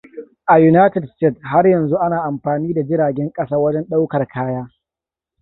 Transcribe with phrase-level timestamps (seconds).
[0.51, 4.67] A Unites States, har yanzu ana amfani da jiragen ƙasa wajen ɗaukar kaya.